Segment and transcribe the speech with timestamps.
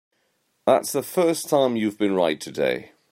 [0.65, 2.93] That's the first time you've been right today.